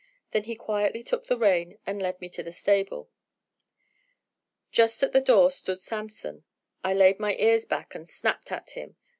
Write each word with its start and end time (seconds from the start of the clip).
Then 0.31 0.45
he 0.45 0.55
quietly 0.55 1.03
took 1.03 1.27
the 1.27 1.37
rein 1.37 1.77
and 1.85 2.01
led 2.01 2.19
me 2.19 2.27
to 2.29 2.41
the 2.41 2.51
stable; 2.51 3.11
just 4.71 5.03
at 5.03 5.11
the 5.11 5.21
door 5.21 5.51
stood 5.51 5.79
Samson. 5.79 6.43
I 6.83 6.95
laid 6.95 7.19
my 7.19 7.35
ears 7.35 7.65
back 7.65 7.93
and 7.93 8.09
snapped 8.09 8.51
at 8.51 8.71
him. 8.71 8.97